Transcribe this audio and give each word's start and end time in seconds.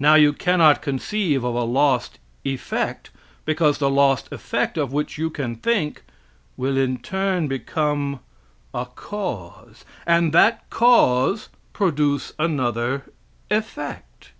Now 0.00 0.16
you 0.16 0.32
cannot 0.32 0.82
conceive 0.82 1.44
of 1.44 1.54
a 1.54 1.62
lost 1.62 2.18
effect, 2.44 3.10
because 3.44 3.78
the 3.78 3.88
lost 3.88 4.32
effect 4.32 4.76
of 4.76 4.92
which 4.92 5.16
you 5.16 5.30
can 5.30 5.54
think, 5.54 6.02
will 6.56 6.76
in 6.76 6.98
turn 6.98 7.46
become 7.46 8.18
a 8.74 8.84
cause 8.86 9.84
and 10.06 10.32
that 10.32 10.68
cause 10.70 11.50
produce 11.72 12.32
another 12.36 13.04
effect. 13.48 14.32